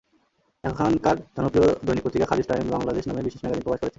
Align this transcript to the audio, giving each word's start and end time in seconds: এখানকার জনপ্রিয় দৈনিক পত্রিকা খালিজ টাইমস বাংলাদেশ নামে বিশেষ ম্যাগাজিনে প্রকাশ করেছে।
এখানকার 0.63 1.15
জনপ্রিয় 1.35 1.67
দৈনিক 1.85 2.03
পত্রিকা 2.05 2.29
খালিজ 2.29 2.45
টাইমস 2.47 2.73
বাংলাদেশ 2.75 3.03
নামে 3.05 3.25
বিশেষ 3.25 3.41
ম্যাগাজিনে 3.41 3.65
প্রকাশ 3.65 3.79
করেছে। 3.79 3.89